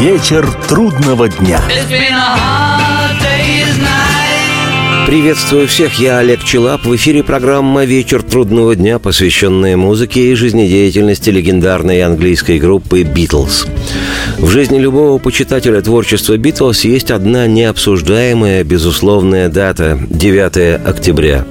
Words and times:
Вечер 0.00 0.48
трудного 0.68 1.28
дня. 1.28 1.60
Приветствую 5.06 5.66
всех, 5.66 5.98
я 5.98 6.18
Олег 6.18 6.44
Челап. 6.44 6.84
В 6.84 6.94
эфире 6.94 7.24
программа 7.24 7.84
«Вечер 7.84 8.22
трудного 8.22 8.76
дня», 8.76 9.00
посвященная 9.00 9.76
музыке 9.76 10.30
и 10.30 10.34
жизнедеятельности 10.34 11.30
легендарной 11.30 12.02
английской 12.02 12.60
группы 12.60 13.02
«Битлз». 13.02 13.66
В 14.38 14.48
жизни 14.50 14.78
любого 14.78 15.18
почитателя 15.18 15.80
творчества 15.80 16.36
«Битлз» 16.36 16.84
есть 16.84 17.10
одна 17.10 17.48
необсуждаемая, 17.48 18.62
безусловная 18.62 19.48
дата– 19.48 19.98
9 20.10 20.86
октября. 20.86 21.44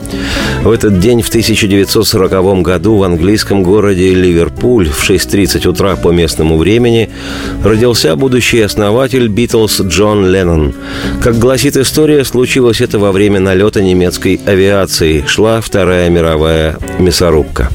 В 0.67 0.71
этот 0.71 0.99
день 0.99 1.21
в 1.21 1.29
1940 1.29 2.61
году 2.61 2.97
в 2.97 3.03
английском 3.03 3.63
городе 3.63 4.13
Ливерпуль 4.13 4.89
в 4.89 5.09
6.30 5.09 5.65
утра 5.65 5.95
по 5.95 6.09
местному 6.09 6.57
времени 6.57 7.09
родился 7.63 8.13
будущий 8.17 8.59
основатель 8.59 9.29
«Битлз» 9.29 9.79
Джон 9.79 10.29
Леннон. 10.29 10.73
Как 11.23 11.39
гласит 11.39 11.77
история, 11.77 12.25
случилось 12.25 12.81
это 12.81 12.99
во 12.99 13.13
время 13.13 13.39
налета 13.39 13.81
немецкой 13.81 14.41
авиации. 14.45 15.23
Шла 15.25 15.61
Вторая 15.61 16.09
мировая 16.09 16.77
мясорубка. 16.99 17.69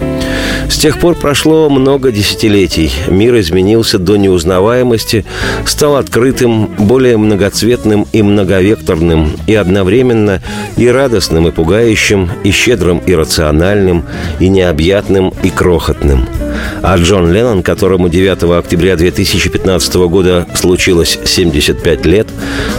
С 0.72 0.78
тех 0.78 0.98
пор 0.98 1.16
прошло 1.16 1.68
много 1.68 2.10
десятилетий. 2.10 2.90
Мир 3.06 3.38
изменился 3.38 3.98
до 3.98 4.16
неузнаваемости, 4.16 5.26
стал 5.66 5.96
открытым, 5.96 6.64
более 6.78 7.18
многоцветным 7.18 8.06
и 8.10 8.22
многовекторным, 8.22 9.32
и 9.46 9.54
одновременно 9.54 10.42
и 10.78 10.88
радостным, 10.88 11.46
и 11.46 11.50
пугающим, 11.50 12.30
и 12.42 12.50
щедрым, 12.50 13.02
и 13.04 13.14
рациональным, 13.14 14.04
и 14.40 14.48
необъятным, 14.48 15.34
и 15.42 15.50
крохотным– 15.50 16.26
а 16.82 16.96
Джон 16.96 17.32
Леннон, 17.32 17.62
которому 17.62 18.08
9 18.08 18.42
октября 18.58 18.96
2015 18.96 19.94
года 19.94 20.46
случилось 20.54 21.18
75 21.24 22.06
лет, 22.06 22.28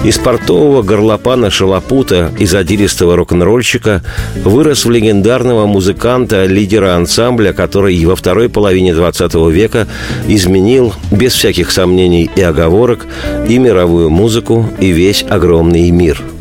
из 0.03 0.17
портового 0.17 0.81
горлопана 0.81 1.49
шалопута 1.49 2.31
и 2.37 2.45
задиристого 2.45 3.15
рок-н-ролльщика 3.15 4.03
вырос 4.43 4.85
в 4.85 4.91
легендарного 4.91 5.65
музыканта, 5.65 6.45
лидера 6.45 6.95
ансамбля, 6.95 7.53
который 7.53 8.03
во 8.05 8.15
второй 8.15 8.49
половине 8.49 8.93
20 8.93 9.33
века 9.51 9.87
изменил, 10.27 10.93
без 11.11 11.33
всяких 11.33 11.71
сомнений 11.71 12.29
и 12.35 12.41
оговорок, 12.41 13.05
и 13.47 13.57
мировую 13.57 14.09
музыку, 14.09 14.69
и 14.79 14.91
весь 14.91 15.23
огромный 15.27 15.89
мир– 15.91 16.21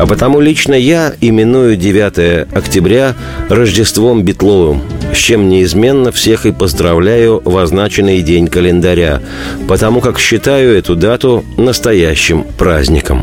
а 0.00 0.06
потому 0.06 0.40
лично 0.40 0.72
я 0.72 1.12
именую 1.20 1.76
9 1.76 2.48
октября 2.54 3.14
Рождеством 3.50 4.22
Битловым, 4.22 4.80
с 5.12 5.16
чем 5.16 5.48
неизменно 5.48 6.12
всех 6.12 6.46
и 6.46 6.52
поздравляю 6.52 7.40
в 7.44 7.56
означенный 7.56 8.22
день 8.22 8.48
календаря, 8.48 9.20
потому 9.68 10.00
как 10.00 10.18
считаю 10.18 10.76
эту 10.76 10.96
дату 10.96 11.44
настоящим 11.56 12.44
праздником. 12.58 13.22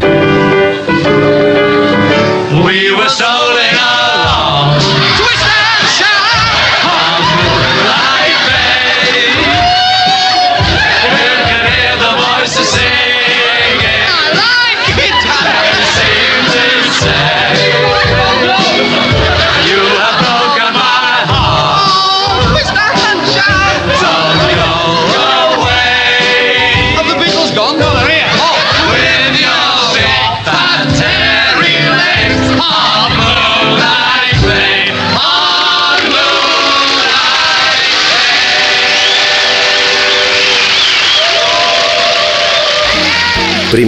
We 2.51 2.91
were 2.95 3.36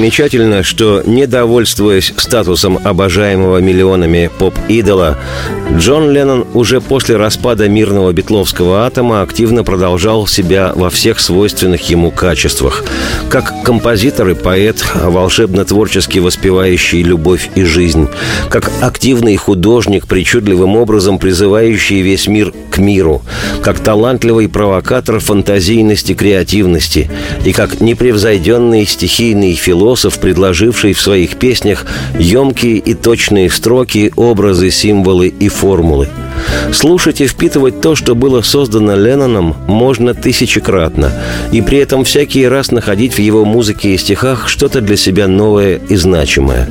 Примечательно, 0.09 0.63
что, 0.63 1.03
недовольствуясь 1.05 2.13
статусом 2.17 2.79
обожаемого 2.83 3.59
миллионами 3.59 4.31
поп-идола, 4.39 5.19
Джон 5.77 6.09
Леннон 6.09 6.47
уже 6.55 6.81
после 6.81 7.15
распада 7.15 7.69
мирного 7.69 8.11
битловского 8.11 8.87
атома 8.87 9.21
активно 9.21 9.63
продолжал 9.63 10.25
себя 10.25 10.73
во 10.75 10.89
всех 10.89 11.19
свойственных 11.19 11.87
ему 11.91 12.09
качествах. 12.09 12.83
Как 13.29 13.53
композитор 13.63 14.29
и 14.29 14.33
поэт, 14.33 14.83
волшебно-творчески 14.95 16.17
воспевающий 16.17 17.03
любовь 17.03 17.51
и 17.53 17.63
жизнь. 17.63 18.07
Как 18.49 18.71
активный 18.81 19.35
художник, 19.35 20.07
причудливым 20.07 20.75
образом 20.75 21.19
призывающий 21.19 22.01
весь 22.01 22.27
мир 22.27 22.51
к 22.71 22.79
миру. 22.79 23.21
Как 23.61 23.79
талантливый 23.79 24.49
провокатор 24.49 25.19
фантазийности, 25.19 26.15
креативности. 26.15 27.11
И 27.45 27.51
как 27.51 27.81
непревзойденный 27.81 28.87
стихийный 28.87 29.53
философ, 29.53 30.17
предложивший 30.17 30.93
в 30.93 31.01
своих 31.01 31.37
песнях 31.37 31.85
емкие 32.17 32.77
и 32.77 32.95
точные 32.95 33.51
строки, 33.51 34.11
образы, 34.15 34.71
символы 34.71 35.27
и 35.27 35.49
формулы. 35.49 36.09
Слушать 36.71 37.21
и 37.21 37.27
впитывать 37.27 37.81
то, 37.81 37.95
что 37.95 38.15
было 38.15 38.41
создано 38.41 38.95
Ленноном, 38.95 39.55
можно 39.67 40.13
тысячекратно, 40.13 41.11
и 41.51 41.61
при 41.61 41.79
этом 41.79 42.03
всякий 42.03 42.47
раз 42.47 42.71
находить 42.71 43.13
в 43.13 43.19
его 43.19 43.45
музыке 43.45 43.93
и 43.93 43.97
стихах 43.97 44.47
что-то 44.47 44.81
для 44.81 44.97
себя 44.97 45.27
новое 45.27 45.79
и 45.89 45.95
значимое. 45.95 46.69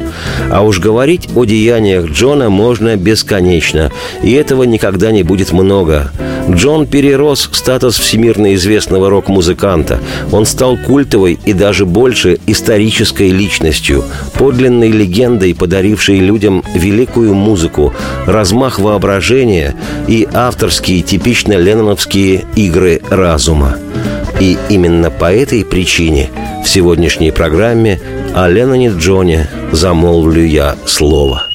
А 0.50 0.62
уж 0.62 0.78
говорить 0.78 1.28
о 1.34 1.44
деяниях 1.44 2.06
Джона 2.06 2.48
можно 2.48 2.96
бесконечно, 2.96 3.90
и 4.22 4.32
этого 4.32 4.62
никогда 4.62 5.10
не 5.10 5.22
будет 5.22 5.52
много. 5.52 6.10
Джон 6.50 6.86
перерос 6.86 7.50
статус 7.52 7.98
всемирно 7.98 8.54
известного 8.54 9.10
рок-музыканта. 9.10 10.00
Он 10.32 10.46
стал 10.46 10.76
культовой 10.76 11.38
и 11.44 11.52
даже 11.52 11.84
больше 11.84 12.38
исторической 12.46 13.30
личностью, 13.30 14.04
подлинной 14.34 14.90
легендой, 14.90 15.54
подарившей 15.54 16.20
людям 16.20 16.64
великую 16.74 17.34
музыку, 17.34 17.92
размах 18.26 18.78
воображения 18.78 19.74
и 20.06 20.26
авторские 20.32 21.02
типично 21.02 21.52
ленноновские 21.54 22.44
игры 22.56 23.02
разума. 23.10 23.76
И 24.40 24.56
именно 24.68 25.10
по 25.10 25.32
этой 25.32 25.64
причине 25.64 26.30
в 26.64 26.68
сегодняшней 26.68 27.30
программе 27.30 28.00
о 28.34 28.48
Ленноне 28.48 28.90
Джоне 28.90 29.48
замолвлю 29.72 30.44
я 30.44 30.76
слово. 30.86 31.48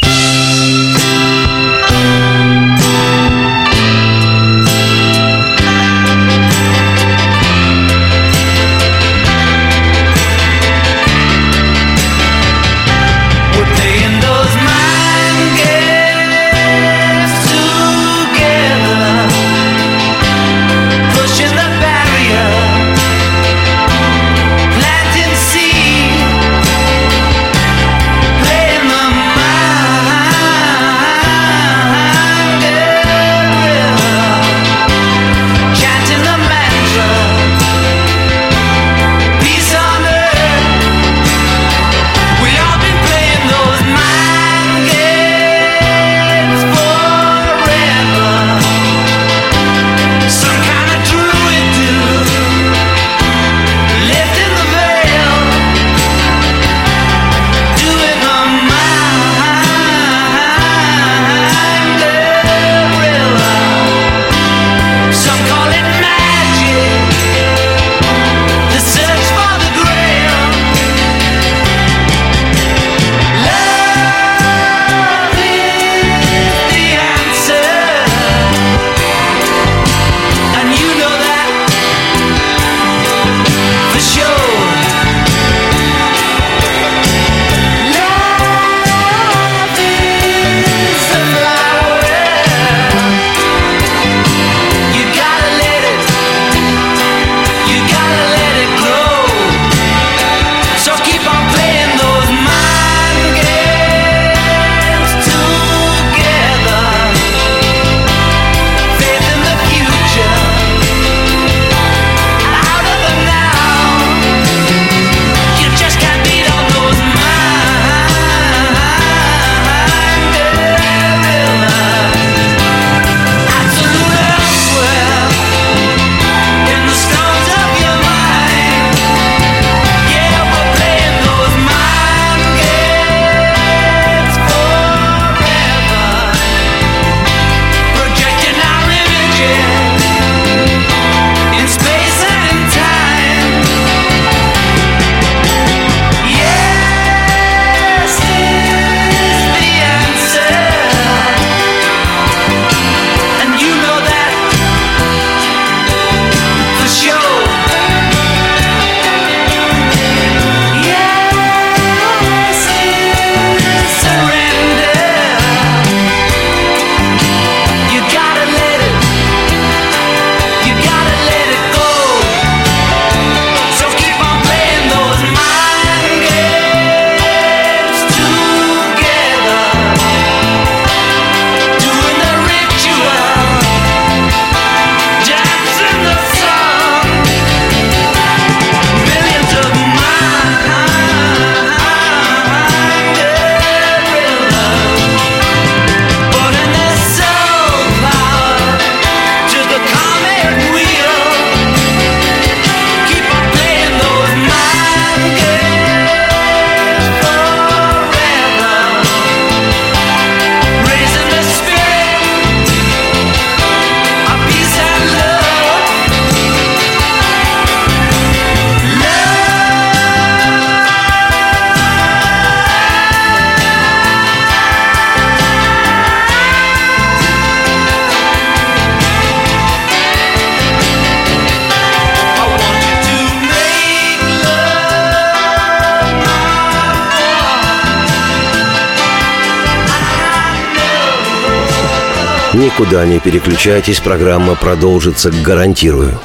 Никуда 242.73 243.05
не 243.05 243.19
переключайтесь, 243.19 243.99
программа 243.99 244.55
продолжится, 244.55 245.29
гарантирую. 245.29 246.19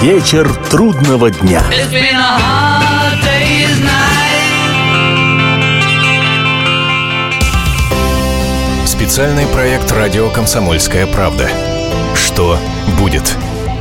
Вечер 0.00 0.52
трудного 0.68 1.30
дня. 1.30 1.62
Специальный 8.84 9.46
проект 9.46 9.92
«Радио 9.92 10.28
Комсомольская 10.28 11.06
правда». 11.06 11.48
Что 12.16 12.58
будет? 12.98 13.36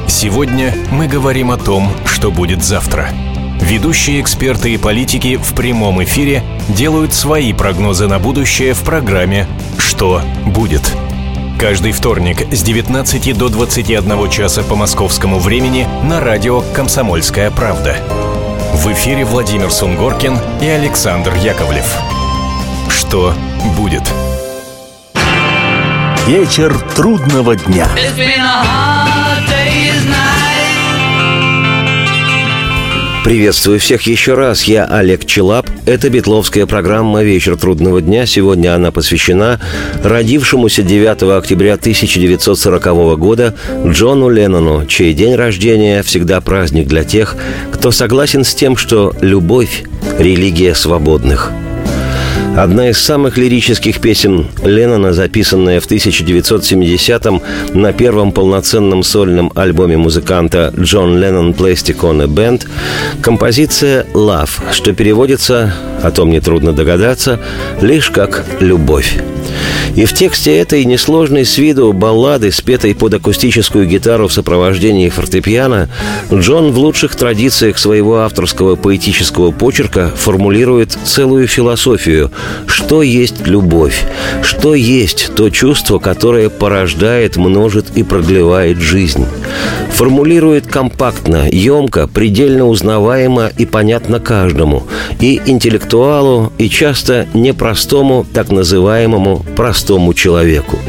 Сегодня 0.07 0.75
мы 0.91 1.07
говорим 1.07 1.49
о 1.49 1.57
том, 1.57 1.91
что 2.05 2.29
будет 2.29 2.63
завтра. 2.63 3.09
Ведущие 3.59 4.21
эксперты 4.21 4.75
и 4.75 4.77
политики 4.77 5.37
в 5.37 5.55
прямом 5.55 6.03
эфире 6.03 6.43
делают 6.69 7.15
свои 7.15 7.51
прогнозы 7.51 8.07
на 8.07 8.19
будущее 8.19 8.75
в 8.75 8.81
программе 8.81 9.47
«Что 9.79 10.21
будет?». 10.45 10.83
Каждый 11.61 11.91
вторник 11.91 12.51
с 12.51 12.63
19 12.63 13.37
до 13.37 13.47
21 13.47 14.31
часа 14.31 14.63
по 14.63 14.73
московскому 14.73 15.37
времени 15.37 15.87
на 16.03 16.19
радио 16.19 16.61
«Комсомольская 16.73 17.51
правда». 17.51 17.97
В 18.73 18.91
эфире 18.93 19.25
Владимир 19.25 19.69
Сунгоркин 19.69 20.39
и 20.59 20.65
Александр 20.65 21.35
Яковлев. 21.35 21.85
Что 22.89 23.35
будет? 23.77 24.01
Вечер 26.25 26.75
трудного 26.95 27.55
дня. 27.55 27.87
Приветствую 33.23 33.79
всех 33.79 34.01
еще 34.03 34.33
раз. 34.33 34.63
Я 34.63 34.85
Олег 34.85 35.25
Челап. 35.25 35.69
Это 35.85 36.09
битловская 36.09 36.65
программа 36.65 37.21
«Вечер 37.21 37.55
трудного 37.55 38.01
дня». 38.01 38.25
Сегодня 38.25 38.73
она 38.73 38.91
посвящена 38.91 39.59
родившемуся 40.03 40.81
9 40.81 41.37
октября 41.37 41.75
1940 41.75 43.19
года 43.19 43.55
Джону 43.85 44.27
Леннону, 44.27 44.87
чей 44.87 45.13
день 45.13 45.35
рождения 45.35 46.01
всегда 46.01 46.41
праздник 46.41 46.87
для 46.87 47.03
тех, 47.03 47.35
кто 47.71 47.91
согласен 47.91 48.43
с 48.43 48.55
тем, 48.55 48.75
что 48.75 49.13
любовь– 49.21 49.83
религия 50.17 50.73
свободных– 50.73 51.51
Одна 52.57 52.89
из 52.89 52.97
самых 52.97 53.37
лирических 53.37 54.01
песен 54.01 54.47
Леннона, 54.63 55.13
записанная 55.13 55.79
в 55.79 55.89
1970-м 55.89 57.41
на 57.73 57.93
первом 57.93 58.33
полноценном 58.33 59.03
сольном 59.03 59.51
альбоме 59.55 59.97
музыканта 59.97 60.73
Джон 60.77 61.17
Леннон 61.17 61.51
Plastic 61.51 61.99
on 62.01 62.21
a 62.21 63.21
композиция 63.21 64.05
«Love», 64.13 64.73
что 64.73 64.93
переводится, 64.93 65.73
о 66.03 66.11
том 66.11 66.29
нетрудно 66.29 66.73
догадаться, 66.73 67.39
лишь 67.81 68.09
как 68.09 68.43
«любовь». 68.59 69.17
И 69.95 70.05
в 70.05 70.13
тексте 70.13 70.57
этой 70.57 70.85
несложной 70.85 71.45
с 71.45 71.57
виду 71.57 71.91
баллады, 71.91 72.51
спетой 72.51 72.95
под 72.95 73.15
акустическую 73.15 73.85
гитару 73.85 74.27
в 74.27 74.33
сопровождении 74.33 75.09
фортепиано, 75.09 75.89
Джон 76.31 76.71
в 76.71 76.77
лучших 76.77 77.15
традициях 77.15 77.77
своего 77.77 78.19
авторского 78.19 78.75
поэтического 78.75 79.51
почерка 79.51 80.11
формулирует 80.15 80.97
целую 81.03 81.47
философию 81.47 82.31
«Что 82.67 83.03
есть 83.03 83.45
любовь? 83.45 84.03
Что 84.43 84.75
есть 84.75 85.31
то 85.35 85.49
чувство, 85.49 85.99
которое 85.99 86.49
порождает, 86.49 87.35
множит 87.35 87.87
и 87.95 88.03
продлевает 88.03 88.77
жизнь?» 88.77 89.25
Формулирует 90.01 90.65
компактно, 90.65 91.47
емко, 91.47 92.07
предельно 92.07 92.65
узнаваемо 92.65 93.51
и 93.55 93.67
понятно 93.67 94.19
каждому, 94.19 94.87
и 95.19 95.39
интеллектуалу, 95.45 96.51
и 96.57 96.69
часто 96.69 97.27
непростому, 97.35 98.25
так 98.33 98.49
называемому 98.49 99.45
простому 99.55 100.15
человеку. 100.15 100.79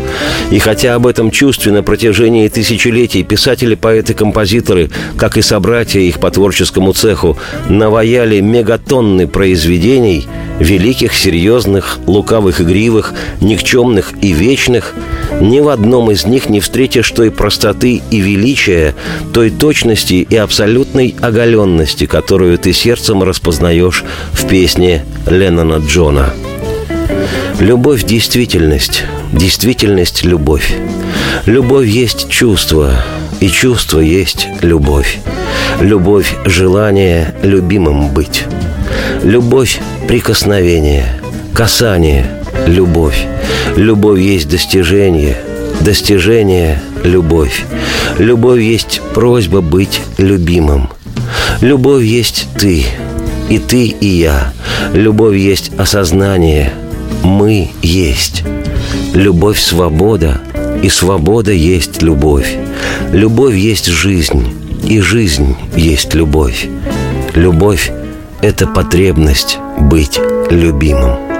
И 0.50 0.58
хотя 0.58 0.94
об 0.94 1.06
этом 1.06 1.30
чувстве 1.30 1.72
на 1.72 1.82
протяжении 1.82 2.48
тысячелетий 2.48 3.22
писатели, 3.22 3.74
поэты, 3.74 4.14
композиторы, 4.14 4.88
как 5.18 5.36
и 5.36 5.42
собратья 5.42 6.00
их 6.00 6.18
по 6.18 6.30
творческому 6.30 6.94
цеху, 6.94 7.36
наваяли 7.68 8.40
мегатонны 8.40 9.26
произведений, 9.26 10.26
великих, 10.58 11.14
серьезных, 11.14 11.98
лукавых, 12.06 12.60
игривых, 12.60 13.12
никчемных 13.40 14.12
и 14.22 14.32
вечных, 14.32 14.94
ни 15.40 15.60
в 15.60 15.68
одном 15.68 16.10
из 16.10 16.26
них 16.26 16.48
не 16.48 16.60
встретишь 16.60 17.10
той 17.10 17.30
простоты 17.30 18.02
и 18.10 18.20
величия, 18.20 18.94
той 19.32 19.50
точности 19.50 20.26
и 20.28 20.36
абсолютной 20.36 21.14
оголенности, 21.20 22.06
которую 22.06 22.58
ты 22.58 22.72
сердцем 22.72 23.22
распознаешь 23.22 24.04
в 24.32 24.46
песне 24.46 25.04
Леннона 25.26 25.84
Джона. 25.86 26.32
Любовь– 27.60 28.04
действительность, 28.04 29.04
действительность– 29.32 30.22
любовь. 30.24 30.74
Любовь 31.46 31.86
есть 31.86 32.28
чувство, 32.28 32.92
и 33.40 33.48
чувство 33.48 34.00
есть 34.00 34.48
любовь. 34.62 35.18
Любовь– 35.80 36.34
желание 36.44 37.34
любимым 37.42 38.12
быть. 38.12 38.44
Любовь– 39.22 39.80
прикосновение, 40.08 41.06
касание, 41.54 42.26
любовь. 42.66 43.24
Любовь 43.76 44.20
есть 44.20 44.48
достижение, 44.48 45.36
достижение– 45.80 46.82
любовь. 47.04 47.64
Любовь 48.18 48.60
есть 48.60 49.00
просьба 49.14 49.60
быть 49.60 50.00
любимым. 50.18 50.88
Любовь 51.60 52.04
есть 52.04 52.48
ты, 52.58 52.84
и 53.48 53.58
ты, 53.58 53.86
и 53.86 54.06
я. 54.06 54.52
Любовь 54.92 55.36
есть 55.36 55.72
осознание– 55.78 56.72
мы 57.22 57.70
есть. 57.82 58.42
Любовь– 59.14 59.58
свобода, 59.60 60.40
и 60.82 60.88
свобода 60.88 61.52
есть 61.52 62.02
любовь. 62.02 62.56
Любовь 63.12 63.54
есть 63.54 63.86
жизнь, 63.86 64.48
и 64.88 65.00
жизнь 65.00 65.56
есть 65.76 66.14
любовь. 66.14 66.66
Любовь– 67.34 67.92
это 68.42 68.66
потребность 68.66 69.58
быть 69.78 70.20
любимым. 70.50 71.31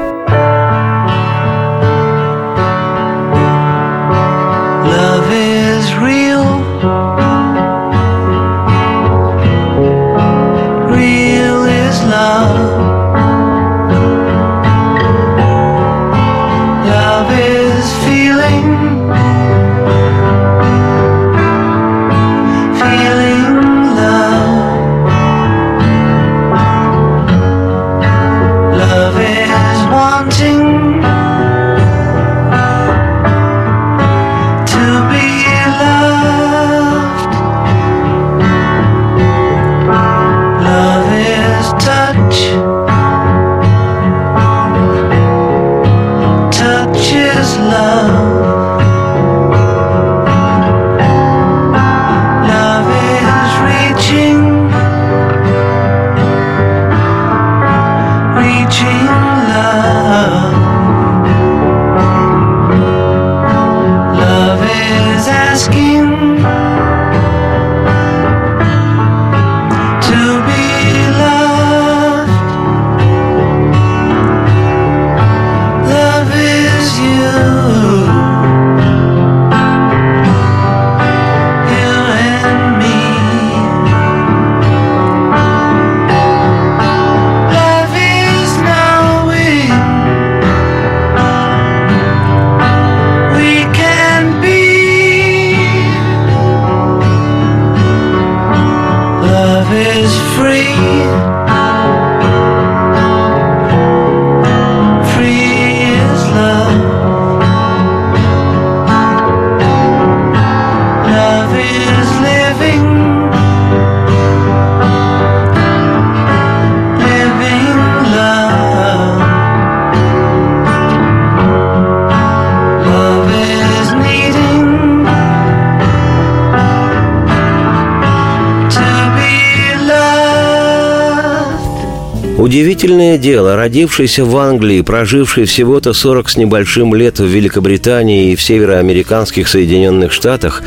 Удивительное 132.83 133.17
дело, 133.17 133.55
родившийся 133.55 134.25
в 134.25 134.37
Англии, 134.37 134.81
проживший 134.81 135.45
всего-то 135.45 135.93
40 135.93 136.29
с 136.29 136.37
небольшим 136.37 136.97
лет 136.97 137.21
в 137.21 137.25
Великобритании 137.25 138.33
и 138.33 138.35
в 138.35 138.43
североамериканских 138.43 139.47
Соединенных 139.47 140.11
Штатах, 140.11 140.65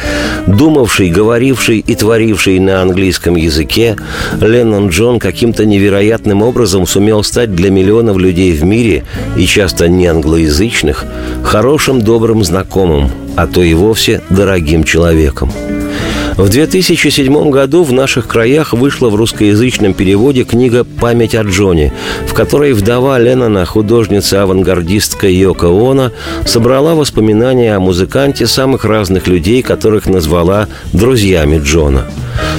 думавший, 0.47 1.09
говоривший 1.09 1.79
и 1.79 1.93
творивший 1.93 2.59
на 2.59 2.81
английском 2.81 3.35
языке, 3.35 3.97
Леннон 4.39 4.87
Джон 4.87 5.19
каким-то 5.19 5.65
невероятным 5.65 6.41
образом 6.41 6.87
сумел 6.87 7.21
стать 7.21 7.53
для 7.53 7.69
миллионов 7.69 8.15
людей 8.15 8.53
в 8.53 8.63
мире, 8.63 9.03
и 9.35 9.45
часто 9.45 9.89
не 9.89 10.07
англоязычных, 10.07 11.03
хорошим 11.43 12.01
добрым 12.01 12.45
знакомым, 12.45 13.11
а 13.35 13.45
то 13.45 13.61
и 13.61 13.73
вовсе 13.73 14.21
дорогим 14.29 14.85
человеком– 14.85 15.51
в 16.37 16.49
2007 16.49 17.49
году 17.49 17.83
в 17.83 17.93
наших 17.93 18.27
краях 18.27 18.73
вышла 18.73 19.09
в 19.09 19.15
русскоязычном 19.15 19.93
переводе 19.93 20.43
книга 20.43 20.83
«Память 20.83 21.33
о 21.33 21.43
Джоне», 21.43 21.93
в 22.27 22.33
которой 22.33 22.73
вдова 22.73 23.17
Леннона, 23.19 23.65
художница-авангардистка 23.65 25.29
Йока 25.29 25.67
Оно, 25.67 26.11
собрала 26.45 26.93
воспоминания 26.93 27.75
о 27.75 27.79
музыканте 27.79 28.47
самых 28.47 28.83
разных 28.83 29.27
людей, 29.27 29.61
которых 29.61 30.07
назвала 30.07 30.67
«друзьями 30.91 31.61
Джона». 31.63 32.05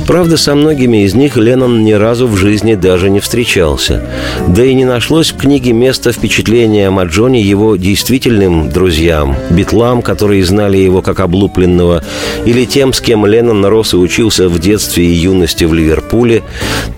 Правда, 0.07 0.37
со 0.37 0.55
многими 0.55 1.05
из 1.05 1.15
них 1.15 1.37
Леннон 1.37 1.85
ни 1.85 1.93
разу 1.93 2.27
в 2.27 2.37
жизни 2.37 2.75
даже 2.75 3.11
не 3.11 3.21
встречался. 3.21 4.03
Да 4.49 4.65
и 4.65 4.75
не 4.75 4.85
нашлось 4.85 5.33
в 5.33 5.37
книге 5.37 5.73
места 5.73 6.13
впечатления 6.13 6.89
о 6.89 7.05
Джоне 7.05 7.41
его 7.41 7.77
действительным 7.77 8.71
друзьям, 8.71 9.37
битлам, 9.51 10.03
которые 10.03 10.45
знали 10.45 10.79
его 10.79 11.03
как 11.03 11.21
облупленного, 11.21 12.05
или 12.45 12.65
тем, 12.65 12.93
с 12.93 13.01
кем 13.01 13.27
Леннон 13.27 13.65
рос 13.67 13.95
и 13.95 13.97
учился 13.97 14.49
в 14.49 14.59
детстве 14.59 15.05
и 15.05 15.13
юности 15.13 15.65
в 15.65 15.75
Ливерпуле, 15.75 16.43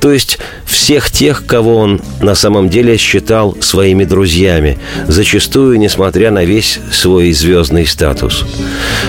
то 0.01 0.13
есть 0.13 0.39
всех 0.65 1.11
тех, 1.11 1.47
кого 1.47 1.77
он 1.77 2.01
на 2.21 2.35
самом 2.35 2.69
деле 2.69 2.97
считал 2.97 3.57
своими 3.61 4.05
друзьями, 4.05 4.79
зачастую 5.07 5.79
несмотря 5.79 6.31
на 6.31 6.45
весь 6.45 6.79
свой 6.93 7.33
звездный 7.33 7.87
статус. 7.87 8.45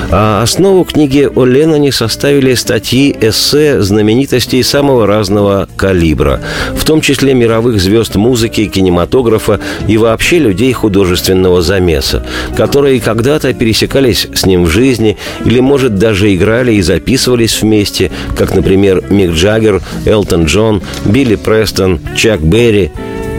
А 0.10 0.42
основу 0.42 0.84
книги 0.86 1.30
о 1.34 1.46
Ленноне 1.46 1.92
составили 1.92 2.54
статьи, 2.54 3.16
эссе 3.20 3.79
знаменитостей 3.82 4.64
самого 4.64 5.08
разного 5.08 5.68
калибра, 5.76 6.42
в 6.76 6.86
том 6.86 7.02
числе 7.02 7.34
мировых 7.34 7.82
звезд 7.82 8.16
музыки, 8.16 8.66
кинематографа 8.66 9.60
и 9.88 9.98
вообще 9.98 10.40
людей 10.40 10.72
художественного 10.74 11.62
замеса, 11.62 12.26
которые 12.56 13.00
когда-то 13.00 13.54
пересекались 13.54 14.28
с 14.34 14.46
ним 14.46 14.64
в 14.66 14.70
жизни 14.70 15.18
или, 15.46 15.60
может, 15.60 15.96
даже 15.96 16.34
играли 16.34 16.74
и 16.74 16.82
записывались 16.82 17.62
вместе, 17.62 18.12
как, 18.38 18.56
например, 18.56 19.04
Мик 19.10 19.32
Джаггер, 19.32 19.82
Элтон 20.06 20.46
Джон, 20.46 20.82
Билли 21.06 21.36
Престон, 21.36 22.00
Чак 22.16 22.42
Берри, 22.42 22.92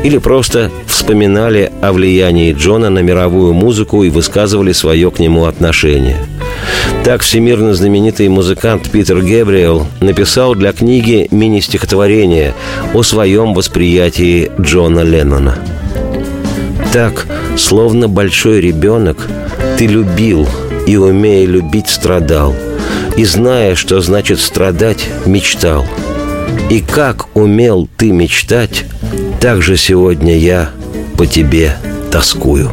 или 0.03 0.19
просто 0.19 0.71
вспоминали 0.87 1.71
о 1.83 1.93
влиянии 1.93 2.53
Джона 2.53 2.91
на 2.91 3.01
мировую 3.01 3.53
музыку 3.53 4.03
и 4.03 4.11
высказывали 4.11 4.73
свое 4.73 5.11
к 5.11 5.19
нему 5.19 5.45
отношение. 5.45 6.17
Так 7.05 7.23
всемирно 7.23 7.75
знаменитый 7.75 8.29
музыкант 8.29 8.91
Питер 8.91 9.21
Гэбриэл 9.21 9.87
написал 10.01 10.55
для 10.55 10.73
книги 10.73 11.29
мини-стихотворение 11.31 12.55
о 12.95 13.03
своем 13.03 13.55
восприятии 13.55 14.51
Джона 14.61 15.01
Леннона. 15.01 15.59
Так, 16.93 17.27
словно 17.57 18.09
большой 18.09 18.61
ребенок, 18.61 19.29
ты 19.79 19.87
любил 19.87 20.47
и, 20.87 20.97
умея 20.97 21.47
любить, 21.47 21.89
страдал. 21.89 22.55
И, 23.17 23.25
зная, 23.25 23.75
что 23.75 24.01
значит 24.01 24.41
страдать, 24.41 25.07
мечтал. 25.25 25.87
И 26.69 26.81
как 26.81 27.35
умел 27.37 27.89
ты 27.97 28.11
мечтать, 28.13 28.85
так 29.41 29.63
же 29.63 29.77
сегодня 29.77 30.37
я 30.37 30.71
по 31.17 31.27
тебе 31.27 31.77
тоскую. 32.11 32.73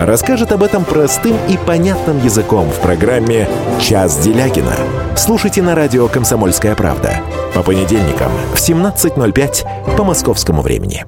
расскажет 0.00 0.50
об 0.52 0.62
этом 0.62 0.84
простым 0.84 1.36
и 1.48 1.56
понятным 1.56 2.22
языком 2.24 2.68
в 2.70 2.80
программе 2.80 3.48
«Час 3.80 4.18
Делягина». 4.18 4.74
Слушайте 5.16 5.62
на 5.62 5.74
радио 5.74 6.08
«Комсомольская 6.08 6.74
правда» 6.74 7.20
по 7.54 7.62
понедельникам 7.62 8.32
в 8.54 8.56
17.05 8.56 9.96
по 9.96 10.04
московскому 10.04 10.62
времени. 10.62 11.04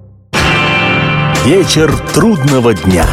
Вечер 1.44 1.92
трудного 2.14 2.74
дня. 2.74 3.04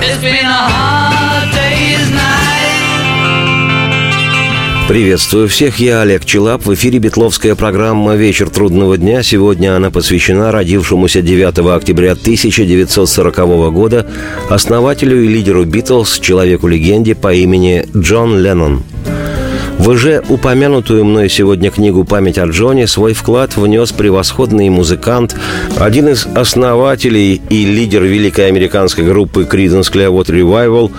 Приветствую 4.90 5.48
всех, 5.48 5.78
я 5.78 6.02
Олег 6.02 6.26
Челап. 6.26 6.66
В 6.66 6.74
эфире 6.74 6.98
Бетловская 6.98 7.54
программа 7.54 8.16
«Вечер 8.16 8.50
трудного 8.50 8.98
дня». 8.98 9.22
Сегодня 9.22 9.76
она 9.76 9.92
посвящена 9.92 10.52
родившемуся 10.52 11.22
9 11.22 11.60
октября 11.60 12.14
1940 12.14 13.72
года 13.72 14.08
основателю 14.50 15.24
и 15.24 15.28
лидеру 15.28 15.64
«Битлз», 15.64 16.18
человеку-легенде 16.18 17.14
по 17.14 17.32
имени 17.32 17.86
Джон 17.96 18.40
Леннон. 18.42 18.82
В 19.80 19.88
уже 19.88 20.22
упомянутую 20.28 21.06
мной 21.06 21.30
сегодня 21.30 21.72
книгу 21.72 22.04
«Память 22.04 22.38
о 22.38 22.48
Джоне» 22.48 22.86
свой 22.86 23.14
вклад 23.14 23.56
внес 23.56 23.94
превосходный 23.94 24.70
музыкант, 24.70 25.38
один 25.78 26.10
из 26.10 26.26
основателей 26.26 27.42
и 27.50 27.66
лидер 27.66 28.04
великой 28.04 28.48
американской 28.48 29.06
группы 29.06 29.48
Creedence 29.50 29.90
Clearwater 29.90 30.32
Revival, 30.32 30.92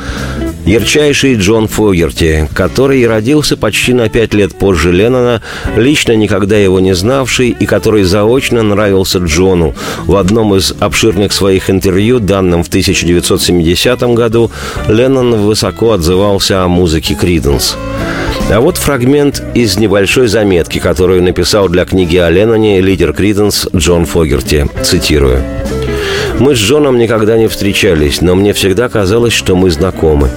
Ярчайший 0.67 1.37
Джон 1.37 1.69
Фогерти, 1.69 2.49
который 2.55 3.07
родился 3.07 3.57
почти 3.57 3.93
на 3.93 4.09
пять 4.09 4.35
лет 4.35 4.55
позже 4.55 4.93
Леннона, 4.93 5.43
лично 5.77 6.15
никогда 6.17 6.57
его 6.57 6.81
не 6.81 6.95
знавший 6.95 7.51
и 7.51 7.67
который 7.67 8.05
заочно 8.05 8.63
нравился 8.63 9.19
Джону. 9.19 9.75
В 10.05 10.17
одном 10.17 10.55
из 10.55 10.75
обширных 10.79 11.33
своих 11.33 11.71
интервью, 11.71 12.21
данным 12.21 12.63
в 12.63 12.69
1970 12.69 14.03
году, 14.15 14.51
Леннон 14.89 15.37
высоко 15.37 15.93
отзывался 15.93 16.63
о 16.63 16.69
музыке 16.69 17.15
Криденс. 17.15 17.77
А 18.51 18.61
вот 18.61 18.77
фрагмент 18.77 19.43
из 19.55 19.79
небольшой 19.79 20.27
заметки, 20.27 20.79
которую 20.79 21.23
написал 21.23 21.69
для 21.69 21.85
книги 21.85 22.17
о 22.17 22.31
Ленноне 22.31 22.81
лидер 22.81 23.13
Криденс 23.13 23.69
Джон 23.75 24.07
Фогерти. 24.07 24.69
Цитирую. 24.83 25.43
Мы 26.41 26.57
с 26.57 26.59
Джоном 26.59 26.97
никогда 26.97 27.37
не 27.37 27.49
встречались, 27.49 28.23
но 28.23 28.35
мне 28.35 28.55
всегда 28.55 28.89
казалось, 28.89 29.35
что 29.35 29.57
мы 29.57 29.71
знакомы. 29.71 30.31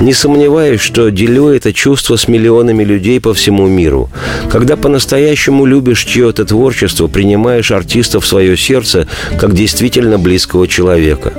Не 0.00 0.14
сомневаюсь, 0.14 0.80
что 0.80 1.10
делю 1.10 1.48
это 1.48 1.74
чувство 1.74 2.16
с 2.16 2.28
миллионами 2.28 2.82
людей 2.82 3.20
по 3.20 3.34
всему 3.34 3.66
миру. 3.66 4.08
Когда 4.50 4.78
по-настоящему 4.78 5.66
любишь 5.66 6.04
чье-то 6.04 6.46
творчество, 6.46 7.08
принимаешь 7.08 7.72
артиста 7.72 8.20
в 8.20 8.26
свое 8.26 8.56
сердце 8.56 9.06
как 9.38 9.52
действительно 9.54 10.18
близкого 10.18 10.66
человека. 10.66 11.34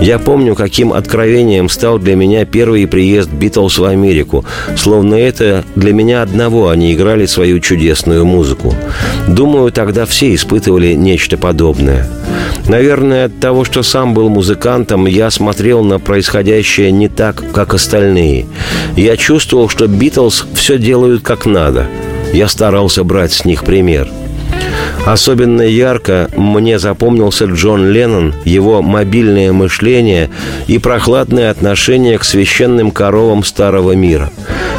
Я 0.00 0.18
помню, 0.18 0.54
каким 0.54 0.92
откровением 0.92 1.68
стал 1.68 1.98
для 1.98 2.14
меня 2.14 2.44
первый 2.44 2.86
приезд 2.86 3.30
Битлз 3.30 3.78
в 3.78 3.84
Америку. 3.84 4.44
Словно 4.76 5.14
это 5.14 5.64
для 5.74 5.92
меня 5.92 6.22
одного 6.22 6.68
они 6.68 6.94
играли 6.94 7.26
свою 7.26 7.58
чудесную 7.58 8.24
музыку. 8.24 8.74
Думаю, 9.26 9.72
тогда 9.72 10.06
все 10.06 10.34
испытывали 10.34 10.94
нечто 10.94 11.36
подобное. 11.36 12.08
Наверное, 12.68 13.26
от 13.26 13.40
того, 13.40 13.64
что 13.64 13.82
сам 13.82 14.14
был 14.14 14.28
музыкантом, 14.28 15.06
я 15.06 15.30
смотрел 15.30 15.82
на 15.82 15.98
происходящее 15.98 16.92
не 16.92 17.08
так, 17.08 17.42
как 17.52 17.74
остальные. 17.74 18.46
Я 18.96 19.16
чувствовал, 19.16 19.68
что 19.68 19.86
Битлз 19.86 20.46
все 20.54 20.78
делают 20.78 21.22
как 21.22 21.46
надо. 21.46 21.86
Я 22.32 22.48
старался 22.48 23.04
брать 23.04 23.32
с 23.32 23.44
них 23.44 23.64
пример– 23.64 24.08
Особенно 25.06 25.62
ярко 25.62 26.28
мне 26.36 26.78
запомнился 26.78 27.46
Джон 27.46 27.90
Леннон, 27.90 28.34
его 28.44 28.82
мобильное 28.82 29.52
мышление 29.52 30.28
и 30.66 30.78
прохладное 30.78 31.50
отношение 31.50 32.18
к 32.18 32.24
священным 32.24 32.90
коровам 32.90 33.42
старого 33.42 33.92
мира. 33.92 34.30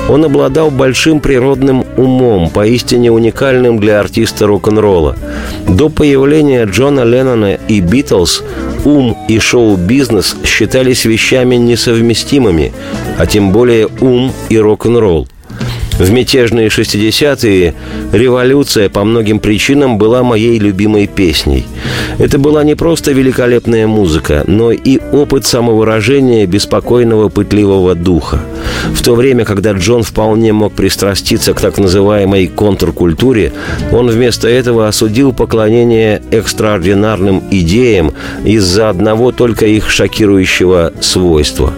Он 0.08 0.26
обладал 0.26 0.72
большим 0.72 1.20
природным 1.20 1.86
умом, 1.98 2.50
поистине 2.50 3.12
уникальным 3.12 3.80
для 3.80 4.00
артиста 4.00 4.48
рок-н-ролла. 4.48 5.16
До 5.68 5.90
появления 5.90 6.66
Джона 6.66 7.04
Леннона 7.04 7.58
и 7.68 7.80
Битлз 7.80 8.44
ум 8.86 9.18
и 9.28 9.40
шоу-бизнес 9.40 10.36
считались 10.46 11.06
вещами 11.06 11.56
несовместимыми, 11.56 12.72
а 13.18 13.26
тем 13.26 13.52
более 13.52 13.88
ум 14.02 14.32
и 14.50 14.58
рок-н-ролл. 14.58 15.28
В 16.00 16.12
мятежные 16.12 16.70
60-е 16.70 17.76
революция 18.12 18.90
по 18.90 19.04
многим 19.04 19.40
причинам 19.40 19.98
была 19.98 20.24
моей 20.24 20.60
любимой 20.60 21.08
песней. 21.08 21.66
Это 22.18 22.38
была 22.38 22.64
не 22.64 22.76
просто 22.76 23.12
великолепная 23.12 23.88
музыка, 23.88 24.44
но 24.48 24.72
и 24.72 25.00
опыт 25.12 25.46
самовыражения 25.46 26.46
беспокойного 26.46 27.30
пытливого 27.30 27.96
духа. 27.96 28.42
В 28.94 29.02
то 29.04 29.16
время, 29.16 29.46
когда 29.46 29.72
Джон 29.74 30.04
вполне 30.04 30.54
мог 30.54 30.74
пристраститься 30.74 31.54
к 31.54 31.62
так 31.62 31.78
называемой 31.78 32.48
контркультуре, 32.48 33.54
он 33.92 34.10
вместо 34.10 34.48
этого 34.48 34.88
осудил 34.88 35.34
поклонение 35.34 36.22
экстраординарным 36.32 37.44
идеям 37.52 38.14
из-за 38.44 38.90
одного 38.90 39.32
только 39.32 39.66
их 39.66 39.90
шокирующего 39.90 40.94
свойства. 41.02 41.74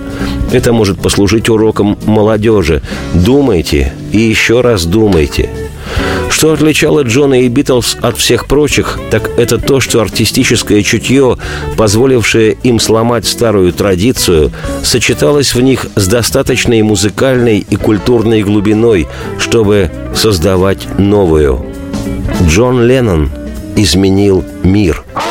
Это 0.51 0.73
может 0.73 0.99
послужить 0.99 1.49
уроком 1.49 1.97
молодежи. 2.05 2.81
Думайте 3.13 3.93
и 4.11 4.19
еще 4.19 4.61
раз 4.61 4.85
думайте. 4.85 5.49
Что 6.31 6.53
отличало 6.53 7.03
Джона 7.03 7.41
и 7.41 7.49
Битлз 7.49 7.97
от 8.01 8.17
всех 8.17 8.47
прочих, 8.47 8.97
так 9.11 9.29
это 9.37 9.57
то, 9.57 9.79
что 9.79 10.01
артистическое 10.01 10.81
чутье, 10.81 11.37
позволившее 11.77 12.57
им 12.63 12.79
сломать 12.79 13.27
старую 13.27 13.73
традицию, 13.73 14.51
сочеталось 14.83 15.53
в 15.53 15.61
них 15.61 15.85
с 15.95 16.07
достаточной 16.07 16.81
музыкальной 16.81 17.59
и 17.59 17.75
культурной 17.75 18.41
глубиной, 18.41 19.07
чтобы 19.37 19.91
создавать 20.15 20.87
новую. 20.97 21.65
Джон 22.47 22.87
Леннон 22.87 23.29
изменил 23.75 24.43
мир– 24.63 25.03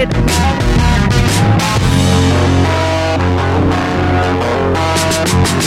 Alright. 0.00 0.14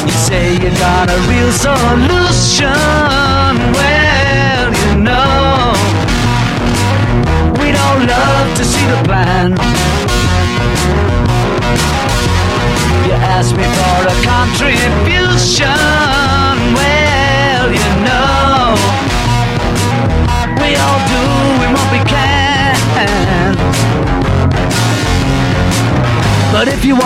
You 0.05 0.11
say 0.11 0.53
you 0.53 0.69
got 0.79 1.09
a 1.09 1.19
real 1.29 1.51
solution. 1.51 3.22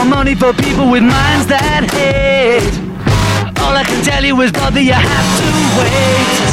Money 0.09 0.35
for 0.35 0.53
people 0.53 0.89
with 0.89 1.03
minds 1.03 1.47
that 1.47 1.83
hate, 1.91 2.63
all 3.59 3.75
I 3.75 3.83
can 3.83 4.03
tell 4.03 4.23
you 4.23 4.39
is, 4.41 4.51
brother, 4.51 4.79
you 4.79 4.93
have 4.93 5.37
to 5.39 5.45
wait. 5.77 6.47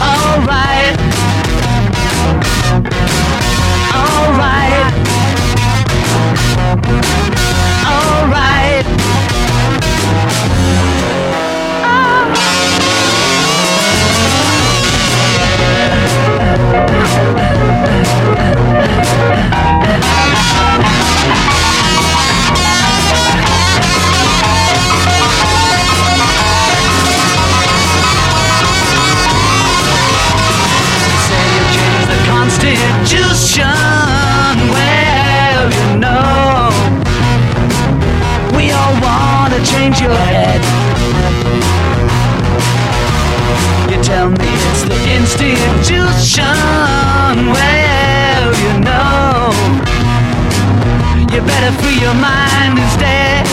Alright. 0.00 0.96
Alright. 3.96 4.92
Alright. 7.86 8.86
Change 39.66 40.00
your 40.00 40.14
head. 40.14 40.60
You 43.90 43.98
tell 44.02 44.30
me 44.30 44.50
it's 44.70 44.84
the 44.84 44.98
institution. 45.18 46.56
Well, 47.54 48.46
you 48.64 48.72
know, 48.86 49.50
you 51.32 51.40
better 51.42 51.72
free 51.82 51.98
your 52.00 52.14
mind 52.14 52.78
instead. 52.78 53.46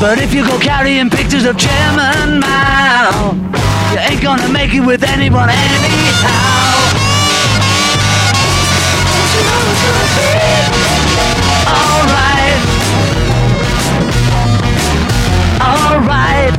But 0.00 0.18
if 0.18 0.34
you 0.34 0.46
go 0.46 0.58
carrying 0.58 1.08
pictures 1.08 1.46
of 1.46 1.56
Chairman 1.56 2.40
Mao, 2.40 3.32
you 3.92 3.98
ain't 3.98 4.22
gonna 4.22 4.50
make 4.52 4.74
it 4.74 4.84
with 4.84 5.02
anyone 5.02 5.48
anyhow. 5.48 6.74
Don't 9.08 9.30
you 9.34 9.42
know 9.48 9.70
it's 9.70 9.84
a 9.84 10.24
Alright. 10.24 10.73
Alright. 15.64 16.52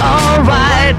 Alright. 0.00 0.96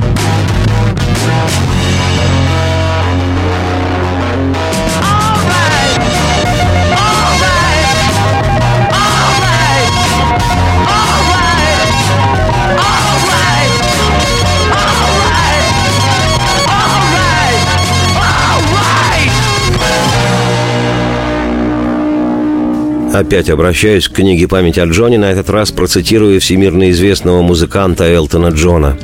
Опять 23.18 23.50
обращаюсь 23.50 24.08
к 24.08 24.14
книге 24.14 24.48
«Память 24.48 24.78
о 24.78 24.86
Джоне», 24.86 25.18
на 25.18 25.32
этот 25.32 25.50
раз 25.50 25.72
процитирую 25.72 26.40
всемирно 26.40 26.92
известного 26.92 27.42
музыканта 27.42 28.04
Элтона 28.04 28.50
Джона. 28.50 28.96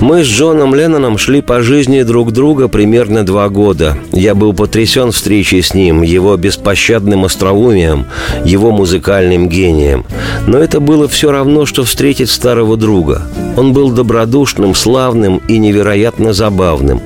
Мы 0.00 0.22
с 0.22 0.28
Джоном 0.28 0.76
Ленноном 0.76 1.18
шли 1.18 1.42
по 1.42 1.60
жизни 1.60 2.02
друг 2.02 2.30
друга 2.30 2.68
примерно 2.68 3.26
два 3.26 3.48
года. 3.48 3.98
Я 4.12 4.36
был 4.36 4.52
потрясен 4.52 5.10
встречей 5.10 5.60
с 5.60 5.74
ним, 5.74 6.02
его 6.02 6.36
беспощадным 6.36 7.24
остроумием, 7.24 8.06
его 8.44 8.70
музыкальным 8.70 9.48
гением. 9.48 10.04
Но 10.46 10.58
это 10.58 10.80
было 10.80 11.08
все 11.08 11.32
равно, 11.32 11.66
что 11.66 11.84
встретить 11.84 12.30
старого 12.30 12.76
друга. 12.76 13.22
Он 13.56 13.72
был 13.72 13.90
добродушным, 13.90 14.74
славным 14.74 15.38
и 15.48 15.58
невероятно 15.58 16.32
забавным. 16.32 17.00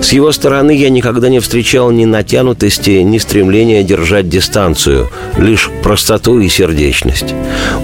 С 0.00 0.12
его 0.12 0.32
стороны 0.32 0.70
я 0.70 0.88
никогда 0.88 1.28
не 1.28 1.40
встречал 1.40 1.90
ни 1.90 2.04
натянутости, 2.04 3.02
ни 3.02 3.18
стремления 3.18 3.82
держать 3.82 4.28
дистанцию, 4.28 5.08
лишь 5.36 5.70
простоту 5.82 6.40
и 6.40 6.48
сердечность. 6.48 7.34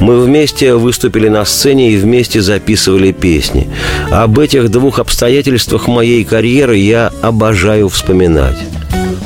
Мы 0.01 0.21
вместе 0.21 0.75
выступили 0.75 1.29
на 1.29 1.45
сцене 1.45 1.91
и 1.91 1.97
вместе 1.97 2.41
записывали 2.41 3.13
песни. 3.13 3.69
Об 4.11 4.39
этих 4.39 4.71
двух 4.71 4.99
обстоятельствах 4.99 5.89
моей 5.89 6.25
карьеры 6.25 6.77
я 6.77 7.11
обожаю 7.23 7.89
вспоминать. 7.89 8.57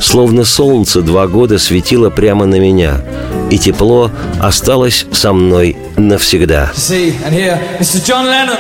Словно 0.01 0.45
солнце 0.45 1.03
два 1.03 1.27
года 1.27 1.59
светило 1.59 2.11
прямо 2.11 2.47
на 2.47 2.59
меня, 2.59 3.03
и 3.51 3.59
тепло 3.59 4.11
осталось 4.41 5.07
со 5.13 5.33
мной 5.33 5.77
навсегда. 5.97 6.71
see 6.75 7.15
and 7.25 7.33
hear 7.33 7.59
Mr. 7.79 8.05
John 8.05 8.27
Lennon. 8.27 8.59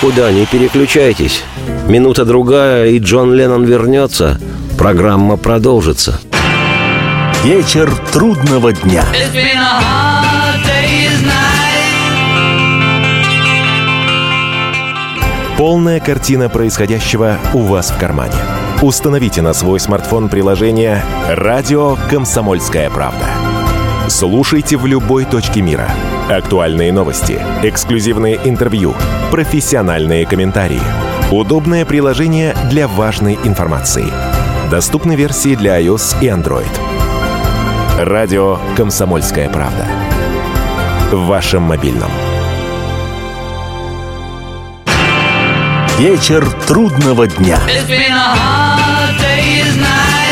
Никуда 0.00 0.30
не 0.30 0.46
переключайтесь. 0.46 1.42
Минута 1.88 2.24
другая, 2.24 2.86
и 2.86 3.00
Джон 3.00 3.34
Леннон 3.34 3.64
вернется. 3.64 4.40
Программа 4.78 5.36
продолжится. 5.36 6.20
Вечер 7.42 7.92
трудного 8.12 8.72
дня. 8.72 9.04
It's 9.12 9.34
been 9.34 9.56
a 9.56 9.80
hard 9.80 10.62
day's 10.64 11.20
night. 11.26 11.34
Полная 15.56 15.98
картина 15.98 16.48
происходящего 16.48 17.36
у 17.52 17.62
вас 17.62 17.90
в 17.90 17.98
кармане. 17.98 18.36
Установите 18.80 19.42
на 19.42 19.52
свой 19.52 19.80
смартфон 19.80 20.28
приложение 20.28 21.02
«Радио 21.28 21.98
Комсомольская 22.08 22.88
правда». 22.90 23.26
Слушайте 24.08 24.76
в 24.76 24.86
любой 24.86 25.24
точке 25.24 25.60
мира. 25.60 25.90
Актуальные 26.28 26.92
новости, 26.92 27.40
эксклюзивные 27.62 28.38
интервью, 28.44 28.94
профессиональные 29.30 30.26
комментарии. 30.26 30.82
Удобное 31.30 31.86
приложение 31.86 32.54
для 32.68 32.86
важной 32.86 33.38
информации. 33.44 34.04
Доступны 34.70 35.16
версии 35.16 35.54
для 35.54 35.80
iOS 35.80 36.16
и 36.20 36.26
Android. 36.26 36.68
Радио 37.98 38.58
«Комсомольская 38.76 39.48
правда». 39.48 39.86
В 41.10 41.24
вашем 41.28 41.62
мобильном. 41.62 42.10
Вечер 45.96 46.46
трудного 46.66 47.26
дня. 47.26 47.58
It's 47.66 47.88
been 47.88 48.12
a 48.12 48.36
hard 48.36 49.18
day's 49.18 49.76
night. 49.78 50.27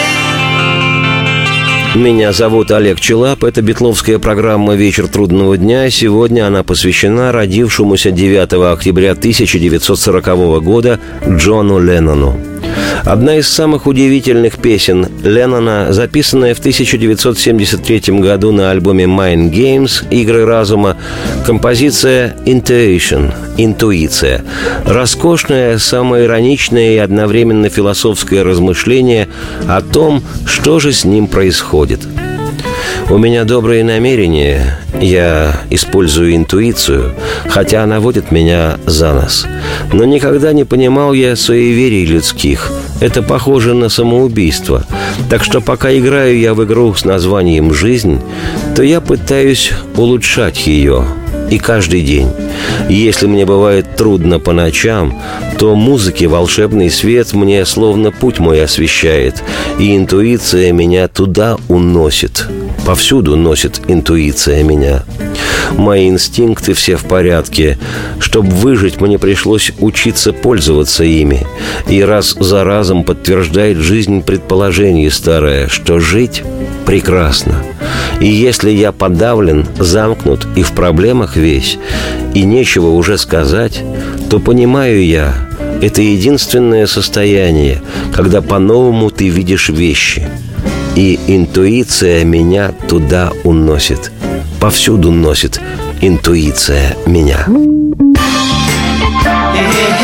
Меня 1.96 2.32
зовут 2.32 2.72
Олег 2.72 3.00
Челап. 3.00 3.42
Это 3.42 3.62
битловская 3.62 4.18
программа 4.18 4.74
«Вечер 4.74 5.08
трудного 5.08 5.56
дня». 5.56 5.88
Сегодня 5.88 6.46
она 6.46 6.62
посвящена 6.62 7.32
родившемуся 7.32 8.10
9 8.10 8.52
октября 8.70 9.12
1940 9.12 10.62
года 10.62 11.00
Джону 11.26 11.80
Леннону. 11.80 12.38
Одна 13.04 13.36
из 13.36 13.48
самых 13.48 13.86
удивительных 13.86 14.58
песен 14.58 15.06
Леннона, 15.22 15.92
записанная 15.92 16.54
в 16.54 16.58
1973 16.58 18.18
году 18.20 18.52
на 18.52 18.70
альбоме 18.70 19.04
Mind 19.04 19.52
Games 19.52 20.04
«Игры 20.10 20.44
разума», 20.44 20.96
композиция 21.44 22.36
«Intuition»– 22.46 23.32
«Интуиция». 23.56 24.44
Роскошное, 24.84 25.78
самоироничное 25.78 26.94
и 26.94 26.98
одновременно 26.98 27.68
философское 27.68 28.42
размышление 28.42 29.28
о 29.68 29.80
том, 29.80 30.22
что 30.44 30.80
же 30.80 30.92
с 30.92 31.04
ним 31.04 31.26
происходит– 31.28 32.00
у 33.08 33.18
меня 33.18 33.44
добрые 33.44 33.84
намерения, 33.84 34.78
я 35.00 35.60
использую 35.70 36.34
интуицию, 36.34 37.14
хотя 37.48 37.84
она 37.84 38.00
водит 38.00 38.32
меня 38.32 38.78
за 38.86 39.12
нос. 39.12 39.46
Но 39.92 40.04
никогда 40.04 40.52
не 40.52 40.64
понимал 40.64 41.12
я 41.12 41.36
суеверий 41.36 42.04
людских. 42.04 42.72
Это 43.00 43.22
похоже 43.22 43.74
на 43.74 43.88
самоубийство. 43.88 44.84
Так 45.30 45.44
что 45.44 45.60
пока 45.60 45.96
играю 45.96 46.38
я 46.38 46.54
в 46.54 46.64
игру 46.64 46.94
с 46.94 47.04
названием 47.04 47.72
«Жизнь», 47.72 48.20
то 48.74 48.82
я 48.82 49.00
пытаюсь 49.00 49.72
улучшать 49.96 50.66
ее, 50.66 51.04
и 51.50 51.58
каждый 51.58 52.02
день. 52.02 52.28
И 52.88 52.94
если 52.94 53.26
мне 53.26 53.44
бывает 53.44 53.96
трудно 53.96 54.38
по 54.38 54.52
ночам, 54.52 55.20
то 55.58 55.74
музыки 55.74 56.24
волшебный 56.24 56.90
свет 56.90 57.32
мне 57.32 57.64
словно 57.64 58.10
путь 58.10 58.38
мой 58.38 58.62
освещает, 58.62 59.42
и 59.78 59.96
интуиция 59.96 60.72
меня 60.72 61.08
туда 61.08 61.56
уносит. 61.68 62.46
Повсюду 62.84 63.36
носит 63.36 63.80
интуиция 63.88 64.62
меня. 64.62 65.02
Мои 65.76 66.08
инстинкты 66.08 66.74
все 66.74 66.96
в 66.96 67.04
порядке. 67.04 67.78
Чтобы 68.20 68.50
выжить, 68.50 69.00
мне 69.00 69.18
пришлось 69.18 69.72
учиться 69.80 70.32
пользоваться 70.32 71.02
ими. 71.02 71.46
И 71.88 72.00
раз 72.02 72.36
за 72.38 72.62
разом 72.64 73.02
подтверждает 73.02 73.78
жизнь 73.78 74.22
предположение 74.22 75.10
старое, 75.10 75.68
что 75.68 75.98
жить 75.98 76.42
прекрасно. 76.86 77.62
И 78.20 78.28
если 78.28 78.70
я 78.70 78.92
подавлен, 78.92 79.66
замкнут 79.78 80.46
и 80.56 80.62
в 80.62 80.72
проблемах 80.72 81.36
весь, 81.36 81.78
и 82.32 82.44
нечего 82.44 82.88
уже 82.88 83.18
сказать, 83.18 83.82
то 84.30 84.38
понимаю 84.38 85.04
я, 85.04 85.34
это 85.82 86.00
единственное 86.00 86.86
состояние, 86.86 87.82
когда 88.14 88.40
по-новому 88.40 89.10
ты 89.10 89.28
видишь 89.28 89.68
вещи. 89.68 90.26
И 90.94 91.20
интуиция 91.26 92.24
меня 92.24 92.72
туда 92.88 93.32
уносит. 93.44 94.10
Повсюду 94.58 95.12
носит 95.12 95.60
интуиция 96.00 96.96
меня. 97.04 97.46
Hey, 99.56 99.95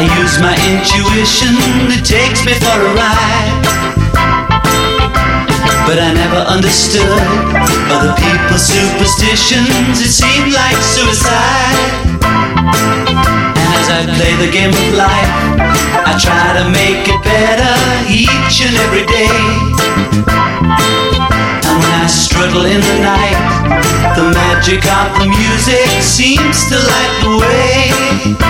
I 0.00 0.08
use 0.16 0.40
my 0.40 0.56
intuition. 0.72 1.52
It 1.92 2.00
takes 2.08 2.40
me 2.48 2.56
for 2.56 2.72
a 2.72 2.90
ride. 2.96 3.60
But 5.84 6.00
I 6.00 6.16
never 6.16 6.40
understood 6.48 7.20
other 7.92 8.16
people's 8.16 8.64
superstitions. 8.64 10.00
It 10.00 10.08
seemed 10.08 10.56
like 10.56 10.80
suicide. 10.80 12.16
And 12.16 13.68
as 13.76 13.92
I 13.92 14.08
play 14.16 14.32
the 14.40 14.48
game 14.48 14.72
of 14.72 14.88
life, 14.96 15.32
I 16.08 16.16
try 16.16 16.48
to 16.56 16.72
make 16.72 17.04
it 17.04 17.20
better 17.20 17.76
each 18.08 18.64
and 18.64 18.72
every 18.88 19.04
day. 19.04 19.36
And 21.60 21.76
when 21.76 21.92
I 22.00 22.08
struggle 22.08 22.64
in 22.64 22.80
the 22.80 22.98
night, 23.04 23.36
the 24.16 24.32
magic 24.32 24.80
of 24.80 25.12
the 25.20 25.28
music 25.28 25.92
seems 26.00 26.72
to 26.72 26.76
light 26.88 27.14
the 27.20 27.32
way. 27.36 28.40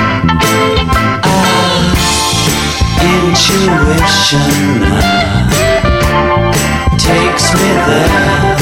Intuition 3.11 4.87
ah, 4.87 5.51
takes 6.97 7.47
me 7.59 7.71
there. 7.89 8.55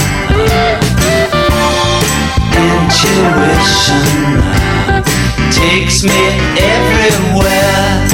Intuition 2.57 4.09
ah, 4.41 5.05
takes 5.53 6.03
me 6.03 6.23
everywhere. 6.57 8.09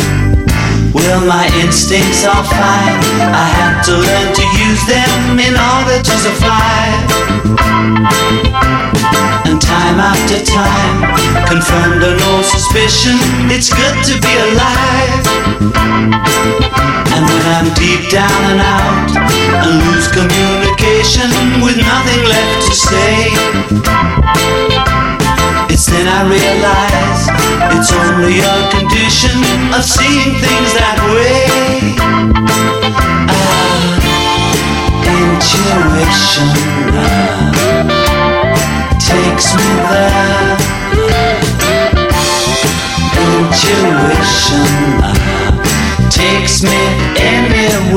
Well, 0.93 1.23
my 1.25 1.47
instincts 1.63 2.25
are 2.25 2.43
fine. 2.43 2.99
I 3.31 3.49
had 3.61 3.83
to 3.85 3.93
learn 3.93 4.35
to 4.35 4.45
use 4.67 4.83
them 4.91 5.39
in 5.39 5.55
order 5.55 6.03
to 6.03 6.15
survive. 6.19 7.15
Time 9.75 9.99
after 9.99 10.39
time, 10.39 10.99
confirmed 11.51 12.03
or 12.07 12.15
old 12.31 12.45
suspicion, 12.45 13.19
it's 13.51 13.75
good 13.75 13.97
to 14.07 14.15
be 14.23 14.33
alive. 14.47 15.27
And 17.11 17.23
when 17.27 17.45
I'm 17.59 17.69
deep 17.75 18.07
down 18.09 18.41
and 18.55 18.63
out 18.63 19.11
and 19.67 19.75
lose 19.91 20.07
communication 20.15 21.27
with 21.59 21.77
nothing 21.77 22.23
left 22.23 22.59
to 22.71 22.75
say, 22.87 23.35
it's 25.75 25.87
then 25.91 26.07
I 26.07 26.23
realize 26.31 27.23
it's 27.75 27.91
only 27.91 28.39
a 28.47 28.57
condition 28.71 29.43
of 29.75 29.83
seeing 29.83 30.39
things 30.39 30.71
that 30.79 30.99
way. 31.11 31.99
Ah, 33.27 33.99
intuition 35.03 36.49
ah, 36.95 37.94
takes 39.35 39.57
me 39.57 39.63
there. 39.91 40.57
Intuition 43.35 44.71
ah, 45.03 46.09
takes 46.09 46.63
me 46.63 46.71
anywhere. 47.19 47.94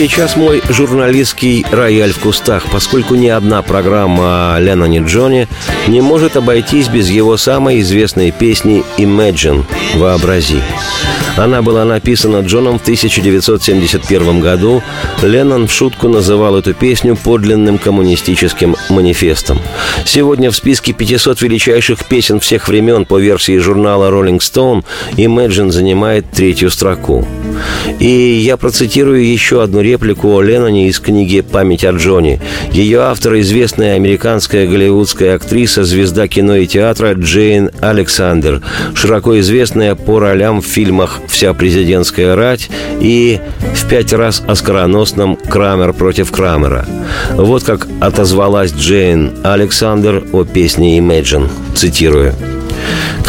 Сейчас 0.00 0.34
мой 0.34 0.62
журналистский 0.70 1.66
рояль 1.70 2.12
в 2.12 2.20
кустах, 2.20 2.64
поскольку 2.72 3.16
ни 3.16 3.28
одна 3.28 3.60
программа 3.60 4.54
о 4.54 4.58
Ленноне 4.58 5.00
Джоне 5.00 5.46
не 5.88 6.00
может 6.00 6.38
обойтись 6.38 6.88
без 6.88 7.10
его 7.10 7.36
самой 7.36 7.80
известной 7.80 8.30
песни 8.30 8.82
«Imagine»– 8.96 9.66
«Вообрази». 9.96 10.62
Она 11.36 11.60
была 11.60 11.84
написана 11.84 12.38
Джоном 12.40 12.78
в 12.78 12.82
1971 12.82 14.40
году. 14.40 14.82
Леннон 15.20 15.66
в 15.66 15.72
шутку 15.72 16.08
называл 16.08 16.56
эту 16.56 16.72
песню 16.72 17.14
подлинным 17.14 17.76
коммунистическим 17.76 18.76
манифестом. 18.88 19.60
Сегодня 20.06 20.50
в 20.50 20.56
списке 20.56 20.94
500 20.94 21.42
величайших 21.42 22.06
песен 22.06 22.40
всех 22.40 22.68
времен 22.68 23.04
по 23.04 23.18
версии 23.18 23.58
журнала 23.58 24.10
Rolling 24.10 24.38
Stone 24.38 24.82
Imagine 25.18 25.70
занимает 25.70 26.30
третью 26.30 26.70
строку. 26.70 27.26
И 27.98 28.08
я 28.08 28.56
процитирую 28.56 29.24
еще 29.24 29.62
одну 29.62 29.80
реплику 29.80 30.32
о 30.32 30.42
Ленноне 30.42 30.88
из 30.88 31.00
книги 31.00 31.40
«Память 31.40 31.84
о 31.84 31.90
Джоне». 31.90 32.40
Ее 32.72 33.00
автор– 33.00 33.38
известная 33.40 33.96
американская 33.96 34.66
голливудская 34.66 35.34
актриса, 35.36 35.84
звезда 35.84 36.28
кино 36.28 36.56
и 36.56 36.66
театра 36.66 37.14
Джейн 37.14 37.70
Александр, 37.80 38.62
широко 38.94 39.38
известная 39.40 39.94
по 39.94 40.18
ролям 40.20 40.62
в 40.62 40.66
фильмах 40.66 41.20
«Вся 41.28 41.52
президентская 41.54 42.34
рать» 42.34 42.70
и 43.00 43.40
в 43.74 43.88
пять 43.88 44.12
раз 44.12 44.42
оскароносном 44.46 45.36
«Крамер 45.36 45.92
против 45.92 46.30
Крамера». 46.30 46.86
Вот 47.32 47.64
как 47.64 47.86
отозвалась 48.00 48.72
Джейн 48.72 49.32
Александр 49.42 50.24
о 50.32 50.44
песне 50.44 50.98
«Imagine». 50.98 51.48
Цитирую. 51.74 52.34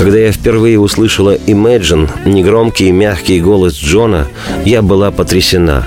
Когда 0.01 0.17
я 0.17 0.31
впервые 0.31 0.79
услышала 0.79 1.35
«Imagine», 1.35 2.09
негромкий 2.25 2.87
и 2.87 2.91
мягкий 2.91 3.39
голос 3.39 3.75
Джона, 3.75 4.27
я 4.65 4.81
была 4.81 5.11
потрясена. 5.11 5.85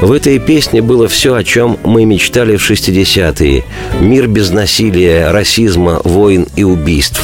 В 0.00 0.12
этой 0.12 0.38
песне 0.38 0.80
было 0.80 1.08
все, 1.08 1.34
о 1.34 1.44
чем 1.44 1.76
мы 1.84 2.06
мечтали 2.06 2.56
в 2.56 2.70
60-е. 2.70 3.64
Мир 4.00 4.28
без 4.28 4.50
насилия, 4.50 5.30
расизма, 5.30 6.00
войн 6.04 6.48
и 6.56 6.64
убийств. 6.64 7.20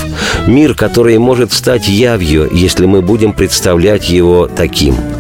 Мир, 0.47 0.75
который 0.75 1.17
может 1.17 1.55
стать 1.55 1.89
явью, 1.89 2.51
если 2.53 2.85
мы 2.85 3.01
будем 3.01 3.33
представлять 3.33 4.11
его 4.11 4.47
таким– 4.47 4.95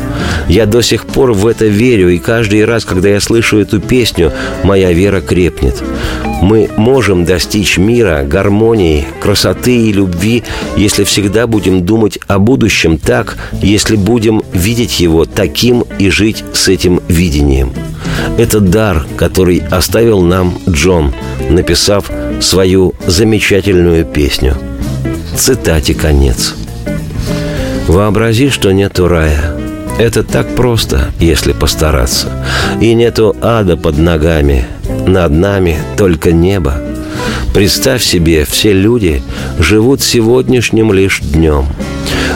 я 0.48 0.66
до 0.66 0.82
сих 0.82 1.06
пор 1.06 1.32
в 1.32 1.46
это 1.46 1.66
верю, 1.66 2.10
и 2.10 2.18
каждый 2.18 2.64
раз, 2.64 2.84
когда 2.84 3.08
я 3.08 3.20
слышу 3.20 3.58
эту 3.58 3.80
песню, 3.80 4.32
моя 4.62 4.92
вера 4.92 5.20
крепнет. 5.20 5.82
Мы 6.40 6.68
можем 6.76 7.24
достичь 7.24 7.78
мира, 7.78 8.22
гармонии, 8.24 9.06
красоты 9.20 9.76
и 9.76 9.92
любви, 9.92 10.44
если 10.76 11.04
всегда 11.04 11.46
будем 11.46 11.84
думать 11.84 12.18
о 12.26 12.38
будущем 12.38 12.98
так, 12.98 13.36
если 13.60 13.96
будем 13.96 14.42
видеть 14.52 15.00
его 15.00 15.24
таким 15.24 15.84
и 15.98 16.10
жить 16.10 16.44
с 16.52 16.68
этим 16.68 17.00
видением. 17.08 17.72
Это 18.38 18.60
дар, 18.60 19.06
который 19.16 19.62
оставил 19.70 20.20
нам 20.22 20.58
Джон, 20.68 21.12
написав 21.48 22.10
свою 22.40 22.94
замечательную 23.06 24.04
песню. 24.04 24.54
Цитате 25.36 25.94
конец. 25.94 26.54
Вообрази, 27.88 28.48
что 28.50 28.72
нету 28.72 29.08
рая– 29.08 29.52
это 29.98 30.22
так 30.22 30.54
просто, 30.54 31.10
если 31.18 31.52
постараться. 31.52 32.30
И 32.80 32.92
нету 32.94 33.34
ада 33.40 33.76
под 33.76 33.98
ногами, 33.98 34.66
над 35.06 35.32
нами 35.32 35.78
только 35.96 36.32
небо. 36.32 36.74
Представь 37.54 38.02
себе, 38.02 38.44
все 38.44 38.72
люди 38.72 39.22
живут 39.58 40.02
сегодняшним 40.02 40.92
лишь 40.92 41.20
днем. 41.20 41.66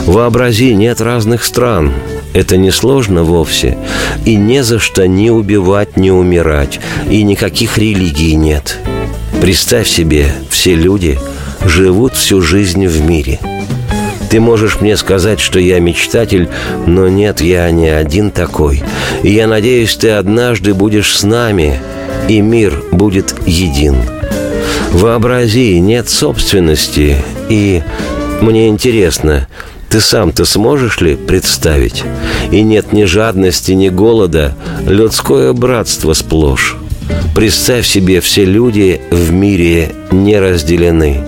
Вообрази, 0.06 0.74
нет 0.74 1.00
разных 1.00 1.44
стран. 1.44 1.92
Это 2.32 2.56
не 2.56 2.70
сложно 2.70 3.24
вовсе. 3.24 3.76
И 4.24 4.36
не 4.36 4.62
за 4.62 4.78
что 4.78 5.06
ни 5.06 5.28
убивать, 5.28 5.96
ни 5.96 6.10
умирать. 6.10 6.80
И 7.10 7.22
никаких 7.22 7.76
религий 7.76 8.34
нет. 8.34 8.78
Представь 9.42 9.88
себе, 9.88 10.32
все 10.48 10.74
люди 10.74 11.18
живут 11.64 12.14
всю 12.14 12.40
жизнь 12.40 12.86
в 12.86 13.00
мире– 13.02 13.38
ты 14.30 14.38
можешь 14.38 14.80
мне 14.80 14.96
сказать, 14.96 15.40
что 15.40 15.58
я 15.58 15.80
мечтатель, 15.80 16.48
но 16.86 17.08
нет, 17.08 17.40
я 17.40 17.68
не 17.72 17.88
один 17.88 18.30
такой. 18.30 18.82
И 19.24 19.32
я 19.32 19.48
надеюсь, 19.48 19.96
ты 19.96 20.10
однажды 20.10 20.72
будешь 20.72 21.16
с 21.16 21.24
нами, 21.24 21.80
и 22.28 22.40
мир 22.40 22.80
будет 22.92 23.34
един. 23.44 23.96
Вообрази, 24.92 25.80
нет 25.80 26.08
собственности, 26.08 27.16
и 27.48 27.82
мне 28.40 28.68
интересно, 28.68 29.48
ты 29.88 30.00
сам-то 30.00 30.44
сможешь 30.44 31.00
ли 31.00 31.16
представить? 31.16 32.04
И 32.52 32.62
нет 32.62 32.92
ни 32.92 33.04
жадности, 33.04 33.72
ни 33.72 33.88
голода, 33.88 34.54
людское 34.86 35.52
братство 35.52 36.12
сплошь. 36.12 36.76
Представь 37.34 37.84
себе, 37.84 38.20
все 38.20 38.44
люди 38.44 39.00
в 39.10 39.32
мире 39.32 39.90
не 40.12 40.38
разделены. 40.38 41.20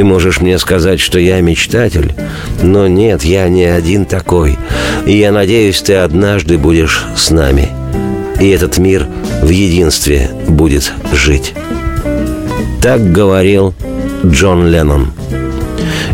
Ты 0.00 0.04
можешь 0.04 0.40
мне 0.40 0.58
сказать, 0.58 0.98
что 0.98 1.18
я 1.18 1.42
мечтатель, 1.42 2.14
но 2.62 2.88
нет, 2.88 3.22
я 3.22 3.46
не 3.50 3.64
один 3.64 4.06
такой. 4.06 4.56
И 5.04 5.14
я 5.18 5.30
надеюсь, 5.30 5.82
ты 5.82 5.96
однажды 5.96 6.56
будешь 6.56 7.04
с 7.18 7.28
нами. 7.28 7.68
И 8.40 8.48
этот 8.48 8.78
мир 8.78 9.06
в 9.42 9.50
единстве 9.50 10.30
будет 10.48 10.90
жить. 11.12 11.52
Так 12.80 13.12
говорил 13.12 13.74
Джон 14.24 14.68
Леннон. 14.68 15.12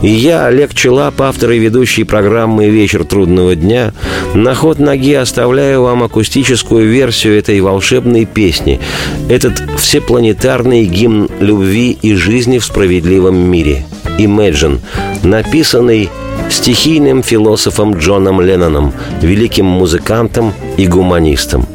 И 0.03 0.09
я, 0.09 0.47
Олег 0.47 0.75
Челап, 0.75 1.21
автор 1.23 1.53
и 1.53 1.59
ведущий 1.59 2.05
программы 2.05 2.69
«Вечер 2.69 3.05
трудного 3.05 3.57
дня», 3.57 3.93
на 4.35 4.55
ход 4.55 4.79
ноги 4.79 5.15
оставляю 5.15 5.83
вам 5.83 6.03
акустическую 6.03 6.89
версию 6.89 7.39
этой 7.39 7.61
волшебной 7.61 8.27
песни, 8.27 8.81
этот 9.29 9.63
всепланетарный 9.79 10.85
гимн 10.85 11.31
любви 11.41 11.97
и 12.01 12.15
жизни 12.15 12.59
в 12.59 12.65
справедливом 12.65 13.37
мире. 13.37 13.87
«Imagine», 14.19 14.81
написанный 15.23 16.11
стихийным 16.51 17.23
философом 17.23 17.99
Джоном 17.99 18.41
Ленноном, 18.41 18.93
великим 19.21 19.67
музыкантом 19.67 20.53
и 20.77 20.87
гуманистом. 20.87 21.67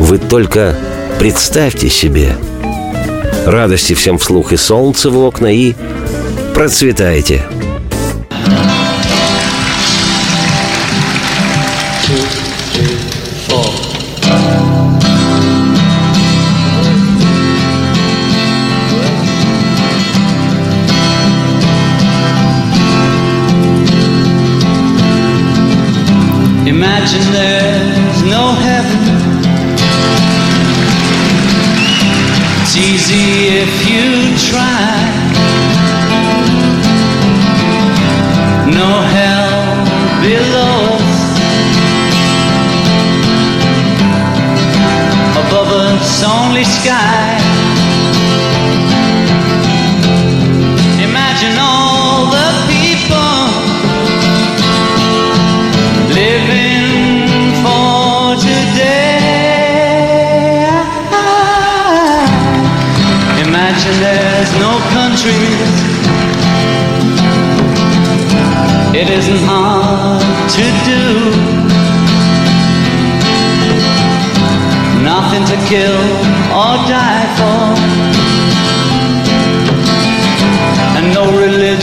Вы 0.00 0.18
только 0.18 0.76
представьте 1.18 1.88
себе. 1.88 2.36
Радости 3.46 3.92
всем 3.94 4.18
вслух 4.18 4.52
и 4.52 4.56
солнце 4.56 5.10
в 5.10 5.18
окна, 5.18 5.54
и 5.54 5.74
процветайте! 6.54 7.63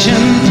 attention 0.04 0.51